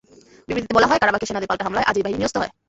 বিবৃতিতে 0.47 0.75
বলা 0.77 0.89
হয়, 0.89 1.01
কারাবাখের 1.01 1.29
সেনাদের 1.29 1.49
পাল্টা 1.49 1.65
হামলায় 1.65 1.87
আজেরি 1.89 2.03
বাহিনী 2.05 2.19
নিরস্ত 2.19 2.37
হয়। 2.41 2.51